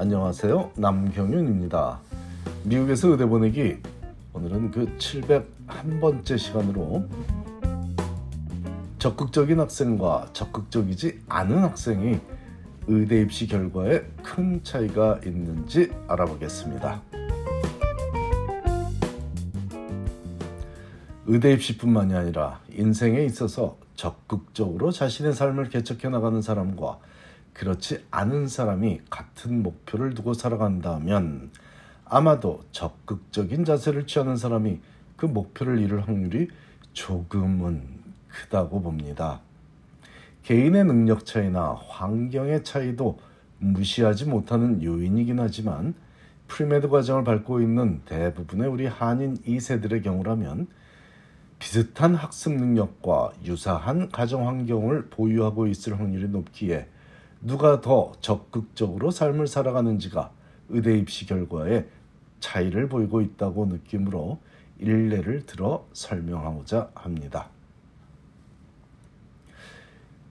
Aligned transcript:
안녕하세요. 0.00 0.74
남경윤입니다. 0.76 1.98
미국에서 2.62 3.08
의대 3.08 3.26
보내기 3.26 3.78
오늘은 4.32 4.70
그 4.70 4.86
701번째 4.96 6.38
시간으로 6.38 7.08
적극적인 9.00 9.58
학생과 9.58 10.28
적극적이지 10.32 11.22
않은 11.28 11.58
학생이 11.58 12.20
의대 12.86 13.22
입시 13.22 13.48
결과에 13.48 14.02
큰 14.22 14.62
차이가 14.62 15.18
있는지 15.26 15.90
알아보겠습니다. 16.06 17.02
의대 21.26 21.52
입시뿐만이 21.54 22.14
아니라 22.14 22.60
인생에 22.70 23.24
있어서 23.24 23.76
적극적으로 23.96 24.92
자신의 24.92 25.32
삶을 25.32 25.70
개척해 25.70 26.08
나가는 26.08 26.40
사람과 26.40 27.00
그렇지 27.58 28.04
않은 28.12 28.46
사람이 28.46 29.00
같은 29.10 29.64
목표를 29.64 30.14
두고 30.14 30.32
살아간다면 30.32 31.50
아마도 32.04 32.60
적극적인 32.70 33.64
자세를 33.64 34.06
취하는 34.06 34.36
사람이 34.36 34.78
그 35.16 35.26
목표를 35.26 35.80
이룰 35.80 36.00
확률이 36.00 36.48
조금은 36.92 37.82
크다고 38.28 38.80
봅니다. 38.80 39.40
개인의 40.44 40.84
능력 40.84 41.26
차이나 41.26 41.76
환경의 41.88 42.62
차이도 42.62 43.18
무시하지 43.58 44.26
못하는 44.26 44.80
요인이긴 44.80 45.40
하지만 45.40 45.94
premed 46.46 46.88
과정을 46.88 47.24
밟고 47.24 47.60
있는 47.60 48.02
대부분의 48.04 48.68
우리 48.68 48.86
한인 48.86 49.36
2세들의 49.38 50.04
경우라면 50.04 50.68
비슷한 51.58 52.14
학습 52.14 52.52
능력과 52.52 53.32
유사한 53.44 54.10
가정 54.10 54.46
환경을 54.46 55.08
보유하고 55.10 55.66
있을 55.66 55.98
확률이 55.98 56.28
높기에 56.28 56.86
누가 57.40 57.80
더 57.80 58.12
적극적으로 58.20 59.10
삶을 59.10 59.46
살아가는지가 59.46 60.30
의대 60.70 60.98
입시 60.98 61.26
결과에 61.26 61.86
차이를 62.40 62.88
보이고 62.88 63.20
있다고 63.20 63.66
느낌으로 63.66 64.38
일례를 64.78 65.46
들어 65.46 65.86
설명하고자 65.92 66.90
합니다. 66.94 67.48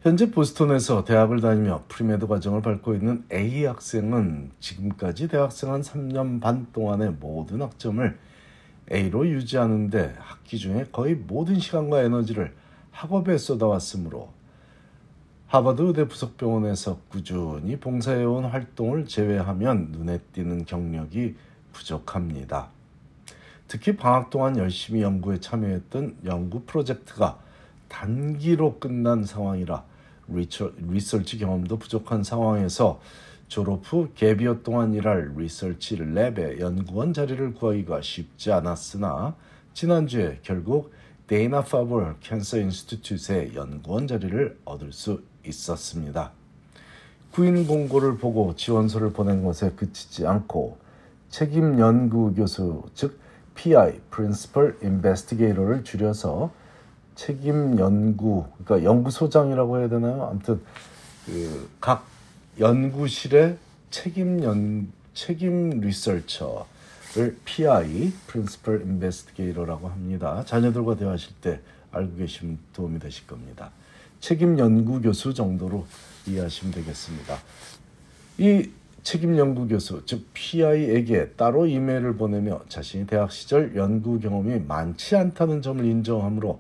현재 0.02 0.32
보스턴에서 0.32 1.04
대학을 1.04 1.42
다니며 1.42 1.84
premed 1.90 2.28
과정을 2.28 2.62
밟고 2.62 2.94
있는 2.94 3.26
A 3.32 3.66
학생은 3.66 4.52
지금까지 4.60 5.28
대학생 5.28 5.74
한 5.74 5.82
3년 5.82 6.40
반 6.40 6.68
동안의 6.72 7.16
모든 7.20 7.62
학점을 7.62 8.18
A로 8.92 9.28
유지하는데 9.28 10.16
학기 10.18 10.58
중에 10.58 10.86
거의 10.94 11.16
모든 11.16 11.60
시간과 11.60 12.04
에너지를 12.04 12.56
학업에 12.92 13.38
쏟아왔으므로 13.38 14.37
하버드 15.48 15.82
의대 15.82 16.06
부속병원에서 16.06 17.00
꾸준히 17.08 17.78
봉사해온 17.78 18.44
활동을 18.44 19.06
제외하면 19.06 19.94
눈에 19.94 20.18
띄는 20.34 20.66
경력이 20.66 21.36
부족합니다. 21.72 22.68
특히 23.70 23.96
방학 23.96 24.30
동안 24.30 24.58
열심히 24.58 25.02
연구에 25.02 25.40
참여했던 25.40 26.18
연구 26.26 26.64
프로젝트가 26.64 27.40
단기로 27.88 28.80
끝난 28.80 29.24
상황이라 29.24 29.86
리처, 30.28 30.74
리서치 30.80 31.38
경험도 31.38 31.78
부족한 31.80 32.24
상황에서 32.24 33.00
졸업 33.48 33.84
후 33.86 34.10
개비어 34.16 34.64
동안 34.64 34.94
일할 34.94 35.32
리서치 35.38 35.96
랩의 35.96 36.60
연구원 36.60 37.14
자리를 37.14 37.54
구하기가 37.54 38.02
쉽지 38.02 38.52
않았으나 38.52 39.34
지난주에 39.74 40.40
결국 40.42 40.92
Dana-Farber 41.28 42.16
Cancer 42.20 42.58
Institute의 42.58 43.56
연구원 43.56 44.08
자리를 44.08 44.60
얻을 44.66 44.92
수 44.92 45.22
있었습니다. 45.48 46.32
구인 47.32 47.68
공고를 47.68 48.18
보고 48.18 48.56
지원서를 48.56 49.12
보낸 49.14 49.44
것에 49.44 49.72
그치지 49.72 50.26
않고 50.26 50.78
책임 51.30 51.80
연구 51.80 52.34
교수 52.34 52.84
즉 52.96 53.20
PI 53.56 54.00
(Principal 54.12 54.76
Investigator를 54.84 55.84
줄여서 55.84 56.52
책임 57.16 57.78
연구 57.80 58.46
그러니까 58.64 58.88
연구소장이라고 58.90 59.80
해야 59.80 59.90
되나요? 59.90 60.28
아무튼 60.32 60.62
그 61.26 61.70
각 61.80 62.06
연구실의 62.60 63.58
책임 63.92 64.44
연 64.44 64.92
책임 65.14 65.80
researcher를 65.82 67.38
PI 67.46 68.14
(Principal 68.28 68.82
Investigator라고 68.82 69.90
합니다. 69.90 70.44
자녀들과 70.46 70.96
대화하실 70.96 71.36
때 71.42 71.60
알고 71.92 72.18
계시면 72.18 72.58
도움이 72.74 73.00
되실 73.00 73.28
겁니다. 73.28 73.72
책임 74.20 74.58
연구 74.60 75.02
교수 75.02 75.34
정도로 75.34 75.86
이해하시면 76.28 76.74
되겠습니다. 76.74 77.38
이 78.40 78.70
책임 79.04 79.38
연구 79.38 79.68
교수 79.68 80.06
즉 80.06 80.26
PI에게 80.34 81.30
따로 81.32 81.66
이메일을 81.66 82.18
보내며 82.18 82.62
자신이 82.68 83.08
대학 83.08 83.32
시절 83.32 83.76
연구 83.76 84.20
경험이 84.20 84.60
많지 84.60 85.16
않다는 85.16 85.62
점을 85.62 85.84
인정하므로 85.86 86.60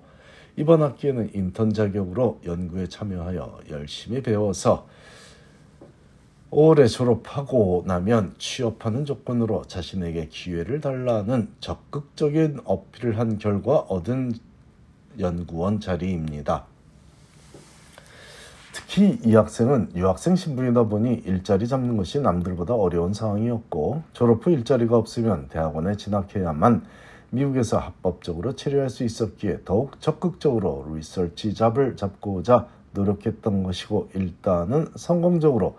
이번 0.55 0.81
학기에는 0.81 1.31
인턴 1.33 1.73
자격으로 1.73 2.39
연구에 2.45 2.87
참여하여 2.87 3.59
열심히 3.69 4.23
배워서 4.23 4.87
올해 6.49 6.87
졸업하고 6.87 7.83
나면 7.85 8.33
취업하는 8.37 9.03
조건으로 9.03 9.65
자신에게 9.67 10.29
기회를 10.29 10.79
달라는 10.79 11.49
적극적인 11.59 12.61
어필을 12.63 13.19
한 13.19 13.37
결과 13.37 13.79
얻은 13.79 14.31
연구원 15.19 15.81
자리입니다. 15.81 16.65
특히 18.77 19.19
이 19.25 19.33
학생은 19.33 19.89
유학생 19.95 20.35
신분이다 20.35 20.83
보니 20.83 21.23
일자리 21.25 21.67
잡는 21.67 21.97
것이 21.97 22.21
남들보다 22.21 22.75
어려운 22.75 23.11
상황이었고 23.11 24.03
졸업 24.13 24.45
후 24.45 24.51
일자리가 24.51 24.95
없으면 24.95 25.47
대학원에 25.47 25.97
진학해야만 25.97 26.83
미국에서 27.31 27.79
합법적으로 27.79 28.55
체류할 28.55 28.91
수 28.91 29.03
있었기에 29.03 29.61
더욱 29.65 29.99
적극적으로 29.99 30.85
research 30.93 31.55
job을 31.55 31.95
잡고자 31.95 32.67
노력했던 32.93 33.63
것이고 33.63 34.09
일단은 34.13 34.89
성공적으로 34.95 35.77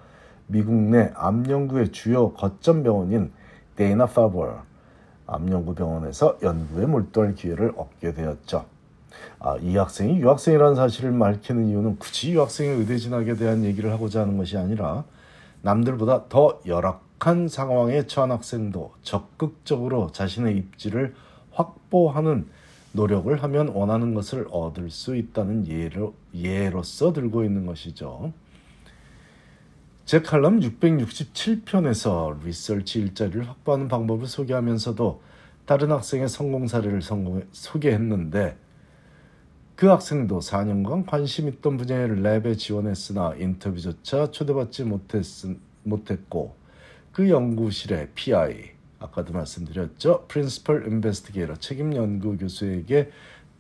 미국 0.49 0.75
내 0.75 1.13
암연구의 1.15 1.93
주요 1.93 2.33
거점 2.33 2.83
병원인 2.83 3.31
Dana-Farber 3.77 4.65
암연구 5.29 5.77
병원에서 5.77 6.37
연구에 6.43 6.87
몰두할 6.87 7.37
기회를 7.37 7.75
얻게 7.77 8.13
되었죠. 8.13 8.78
아, 9.41 9.57
이 9.61 9.77
학생이 9.77 10.19
유학생이라는 10.19 10.75
사실을 10.75 11.19
밝히는 11.19 11.69
이유는 11.69 11.99
굳이 11.99 12.33
유학생의 12.33 12.79
의대 12.79 12.97
진학에 12.97 13.35
대한 13.35 13.65
얘기를 13.65 13.93
하고자 13.93 14.23
하는 14.23 14.37
것이 14.37 14.57
아니라 14.57 15.05
남들보다 15.63 16.29
더 16.29 16.61
열악한 16.67 17.49
상황에 17.49 18.07
처한 18.07 18.31
학생도 18.33 18.93
적극적으로 19.03 20.11
자신의 20.13 20.57
입지를 20.57 21.15
확보하는 21.53 22.47
노력을 22.93 23.43
하면 23.43 23.69
원하는 23.69 24.15
것을 24.15 24.47
얻을 24.51 24.91
수 24.91 25.15
있다는 25.15 25.69
예로, 25.69 26.15
예로서 26.35 27.13
들고 27.13 27.45
있는 27.45 27.67
것이죠. 27.67 28.33
제 30.05 30.23
칼럼 30.23 30.61
667편에서 30.61 32.43
리서치 32.43 32.99
일자리를 32.99 33.47
확보하는 33.47 33.89
방법을 33.89 34.27
소개하면서도 34.27 35.21
다른 35.67 35.93
학생의 35.93 36.31
성공 36.31 36.67
사례를 36.67 37.03
성공, 37.03 37.43
소개했는데 37.53 38.57
그 39.79 39.87
학생도 39.87 40.41
4년간 40.41 41.07
관심 41.07 41.47
있던 41.47 41.77
분야의 41.77 42.09
랩에 42.09 42.59
지원했으나 42.59 43.37
인터뷰조차 43.39 44.33
초대받지 44.33 44.83
못했, 44.83 45.25
못했고 45.85 46.57
그 47.13 47.31
연구실의 47.31 48.09
PI 48.17 48.73
아까도 48.99 49.33
말씀드렸죠. 49.33 50.27
Principal 50.27 50.83
Investigator 50.83 51.61
책임 51.61 51.95
연구 51.95 52.37
교수에게 52.37 53.13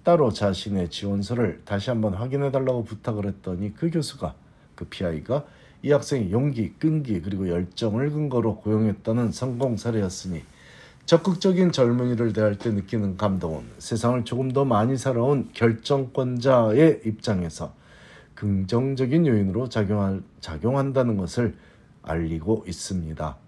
따로 0.02 0.32
자신의 0.32 0.90
지원서를 0.90 1.62
다시 1.64 1.90
한번 1.90 2.14
확인해 2.14 2.50
달라고 2.50 2.82
부탁을 2.82 3.26
했더니 3.26 3.72
그 3.74 3.88
교수가 3.88 4.34
그 4.74 4.86
PI가 4.86 5.46
이 5.84 5.92
학생의 5.92 6.32
용기, 6.32 6.72
끈기 6.80 7.22
그리고 7.22 7.48
열정을 7.48 8.10
근거로 8.10 8.56
고용했다는 8.56 9.30
성공 9.30 9.76
사례였으니 9.76 10.42
적극적인 11.08 11.72
젊은이를 11.72 12.34
대할 12.34 12.58
때 12.58 12.70
느끼는 12.70 13.16
감동은 13.16 13.64
세상을 13.78 14.26
조금 14.26 14.50
더 14.50 14.66
많이 14.66 14.98
살아온 14.98 15.48
결정권자의 15.54 17.00
입장에서 17.06 17.72
긍정적인 18.34 19.26
요인으로 19.26 19.70
작용할, 19.70 20.20
작용한다는 20.40 21.16
것을 21.16 21.56
알리고 22.02 22.66
있습니다. 22.68 23.38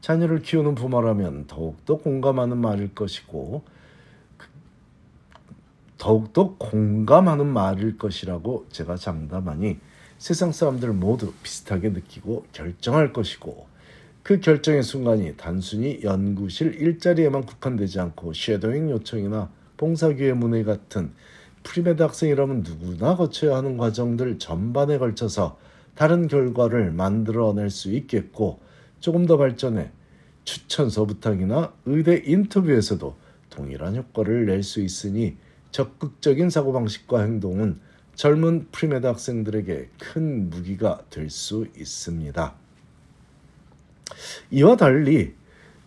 자녀를 0.00 0.42
키우는 0.42 0.76
부모라면 0.76 1.48
더욱더 1.48 1.98
공감하는 1.98 2.58
말일 2.58 2.94
것이고 2.94 3.64
그, 4.36 4.46
더욱더 5.98 6.54
공감하는 6.54 7.48
말일 7.48 7.98
것이라고 7.98 8.66
제가 8.70 8.94
장담하니 8.94 9.80
세상 10.18 10.52
사람들 10.52 10.92
모두 10.92 11.32
비슷하게 11.42 11.88
느끼고 11.88 12.46
결정할 12.52 13.12
것이고 13.12 13.71
그 14.22 14.38
결정의 14.38 14.84
순간이 14.84 15.36
단순히 15.36 16.00
연구실 16.04 16.80
일자리에만 16.80 17.42
국한되지 17.42 17.98
않고 17.98 18.32
shadowing 18.34 18.90
요청이나 18.90 19.50
봉사기회 19.76 20.32
문의 20.32 20.64
같은 20.64 21.12
premed 21.64 22.02
학생이라면 22.02 22.62
누구나 22.62 23.16
거쳐야 23.16 23.56
하는 23.56 23.76
과정들 23.76 24.38
전반에 24.38 24.98
걸쳐서 24.98 25.58
다른 25.96 26.28
결과를 26.28 26.92
만들어낼 26.92 27.70
수 27.70 27.92
있겠고 27.92 28.60
조금 29.00 29.26
더 29.26 29.36
발전해 29.36 29.90
추천서 30.44 31.04
부탁이나 31.04 31.72
의대 31.84 32.22
인터뷰에서도 32.24 33.16
동일한 33.50 33.96
효과를 33.96 34.46
낼 34.46 34.62
수 34.62 34.80
있으니 34.80 35.36
적극적인 35.72 36.48
사고방식과 36.48 37.22
행동은 37.22 37.80
젊은 38.14 38.68
premed 38.70 39.06
학생들에게 39.06 39.88
큰 39.98 40.48
무기가 40.50 41.02
될 41.10 41.28
수 41.28 41.66
있습니다. 41.76 42.54
이와 44.50 44.76
달리 44.76 45.34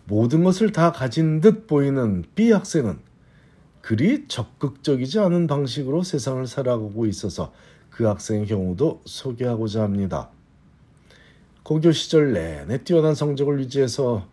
모든 0.04 0.44
것을 0.44 0.72
다 0.72 0.92
가진 0.92 1.40
듯 1.40 1.66
보이는 1.66 2.24
B 2.34 2.52
학생은 2.52 2.98
그리 3.80 4.26
적극적이지 4.28 5.18
않은 5.20 5.46
방식으로 5.46 6.02
세상을 6.02 6.46
살아가고 6.46 7.06
있어서 7.06 7.52
그 7.90 8.04
학생의 8.04 8.46
경우도 8.46 9.02
소개하고자 9.04 9.82
합니다. 9.82 10.30
고교 11.62 11.92
시절 11.92 12.32
내내 12.32 12.84
뛰어난 12.84 13.14
성적을 13.14 13.58
유지해서 13.60 14.28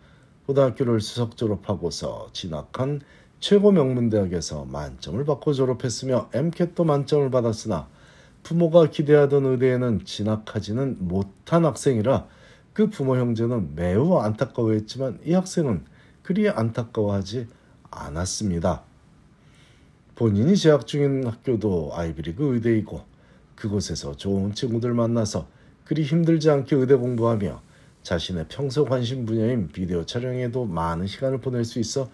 고등학교를 0.45 1.01
수석 1.01 1.37
졸업하고서 1.37 2.29
진학한 2.33 3.01
최고 3.39 3.71
명문대학에서 3.71 4.65
만점을 4.65 5.23
받고 5.25 5.53
졸업했으며 5.53 6.29
MCAT도 6.33 6.83
만점을 6.83 7.29
받았으나 7.31 7.87
부모가 8.43 8.89
기대하던 8.89 9.45
의대에는 9.45 10.05
진학하지는 10.05 10.97
못한 10.99 11.65
학생이라 11.65 12.27
그 12.73 12.89
부모 12.89 13.15
형제는 13.17 13.75
매우 13.75 14.17
안타까워했지만 14.17 15.19
이 15.25 15.33
학생은 15.33 15.85
그리 16.23 16.49
안타까워하지 16.49 17.47
않았습니다. 17.91 18.83
본인이 20.15 20.55
재학 20.55 20.87
중인 20.87 21.27
학교도 21.27 21.91
아이비리그 21.93 22.55
의대이고 22.55 23.01
그곳에서 23.55 24.15
좋은 24.15 24.53
친구들 24.53 24.93
만나서 24.93 25.47
그리 25.85 26.03
힘들지 26.03 26.49
않게 26.49 26.75
의대 26.75 26.95
공부하며 26.95 27.61
자신의 28.01 28.47
평소 28.49 28.85
관심 28.85 29.25
분야인 29.25 29.69
비디오 29.69 30.05
촬영에도 30.05 30.65
많은 30.65 31.07
시간을 31.07 31.39
보낼 31.39 31.63
수 31.65 31.79
있어 31.79 32.09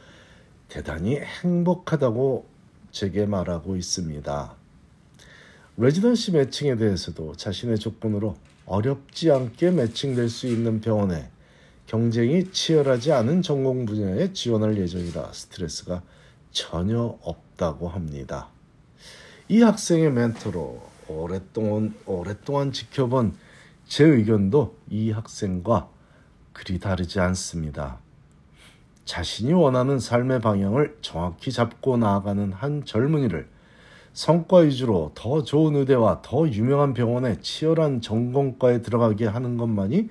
대단히 0.68 1.18
행복하다고 1.18 2.46
제게 2.92 3.26
말하고 3.26 3.76
있습니다. 3.76 4.56
레지던시 5.78 6.32
매칭에 6.32 6.76
대해서도 6.76 7.36
자신의 7.36 7.80
조건으로 7.80 8.36
어렵지 8.70 9.32
않게 9.32 9.72
매칭될 9.72 10.30
수 10.30 10.46
있는 10.48 10.80
병원에 10.80 11.32
경쟁이 11.88 12.52
치열하지 12.52 13.12
않은 13.12 13.42
전공 13.42 13.88
분야에 13.88 14.32
지원할 14.32 14.78
예정이라 14.78 15.34
스트레스가 15.34 16.04
전혀 16.52 17.18
없다고 17.22 17.90
합니다. 17.90 18.50
이 19.48 19.64
학생의 19.64 20.12
멘토로 20.12 20.84
오랫동안 21.08 21.96
오랫동안 22.06 22.72
지켜본 22.72 23.36
제 23.88 24.06
의견도 24.06 24.78
이 24.92 25.10
학생과 25.10 25.90
그리 26.54 26.80
다르지 26.80 27.20
않습니다. 27.20 27.98
자신이 29.06 29.54
원하는 29.54 29.98
삶의 30.00 30.42
방향을 30.42 31.00
정확히 31.02 31.52
잡고 31.52 31.98
나아가는 31.98 32.54
한 32.54 32.86
젊은이를 32.86 33.50
성과 34.20 34.58
위주로 34.58 35.14
더 35.16 35.44
좋은 35.44 35.78
의대와 35.78 36.22
더 36.22 36.46
유명한 36.50 36.94
병원에 36.94 37.40
치열한 37.40 38.02
전공과에 38.02 38.82
들어가게 38.82 39.26
하는 39.26 39.56
것만이 39.56 40.10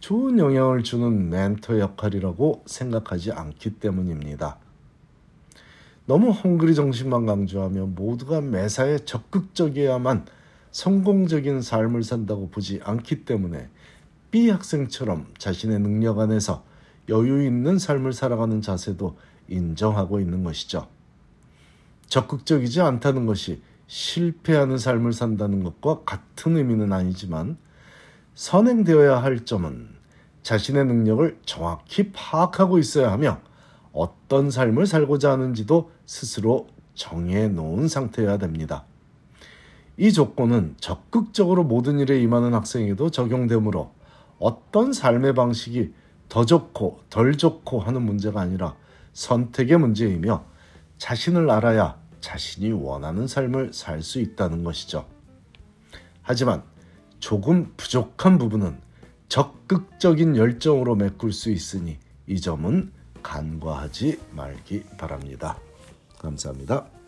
좋은 0.00 0.38
영향을 0.38 0.82
주는 0.82 1.28
멘토 1.28 1.78
역할이라고 1.78 2.62
생각하지 2.64 3.32
않기 3.32 3.72
때문입니다. 3.72 4.56
너무 6.06 6.30
헝그리 6.30 6.74
정신만 6.74 7.26
강조하며 7.26 7.88
모두가 7.88 8.40
매사에 8.40 9.00
적극적이어야만 9.00 10.24
성공적인 10.70 11.60
삶을 11.60 12.04
산다고 12.04 12.48
보지 12.48 12.80
않기 12.82 13.26
때문에 13.26 13.68
B 14.30 14.48
학생처럼 14.48 15.26
자신의 15.36 15.78
능력 15.80 16.20
안에서 16.20 16.64
여유 17.10 17.44
있는 17.44 17.78
삶을 17.78 18.14
살아가는 18.14 18.62
자세도 18.62 19.18
인정하고 19.48 20.20
있는 20.20 20.42
것이죠. 20.42 20.88
적극적이지 22.12 22.82
않다는 22.82 23.24
것이 23.24 23.62
실패하는 23.86 24.76
삶을 24.76 25.14
산다는 25.14 25.64
것과 25.64 26.02
같은 26.04 26.58
의미는 26.58 26.92
아니지만 26.92 27.56
선행되어야 28.34 29.22
할 29.22 29.46
점은 29.46 29.88
자신의 30.42 30.84
능력을 30.84 31.38
정확히 31.46 32.12
파악하고 32.12 32.78
있어야 32.78 33.10
하며 33.10 33.40
어떤 33.92 34.50
삶을 34.50 34.86
살고자 34.86 35.32
하는지도 35.32 35.90
스스로 36.04 36.68
정해 36.92 37.48
놓은 37.48 37.88
상태여야 37.88 38.36
됩니다. 38.36 38.84
이 39.96 40.12
조건은 40.12 40.74
적극적으로 40.80 41.64
모든 41.64 41.98
일에 41.98 42.20
임하는 42.20 42.52
학생에도 42.52 43.10
적용되므로 43.10 43.90
어떤 44.38 44.92
삶의 44.92 45.34
방식이 45.34 45.94
더 46.28 46.44
좋고 46.44 47.04
덜 47.08 47.38
좋고 47.38 47.80
하는 47.80 48.02
문제가 48.02 48.42
아니라 48.42 48.76
선택의 49.14 49.78
문제이며 49.78 50.44
자신을 50.98 51.50
알아야 51.50 52.01
자신이 52.22 52.72
원하는 52.72 53.26
삶을 53.26 53.74
살 53.74 54.02
수 54.02 54.18
있다는 54.20 54.64
것이죠. 54.64 55.06
하지만 56.22 56.62
조금 57.18 57.74
부족한 57.76 58.38
부분은 58.38 58.80
적극적인 59.28 60.36
열정으로 60.36 60.94
메꿀 60.94 61.32
수 61.32 61.50
있으니 61.50 61.98
이 62.26 62.40
점은 62.40 62.92
간과하지 63.22 64.20
말기 64.30 64.84
바랍니다. 64.98 65.58
감사합니다. 66.18 67.01